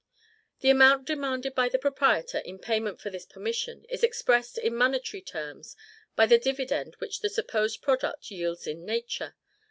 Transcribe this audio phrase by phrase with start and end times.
[0.61, 5.21] The amount demanded by the proprietor, in payment for this permission, is expressed in monetary
[5.21, 5.75] terms
[6.15, 9.35] by the dividend which the supposed product yields in nature.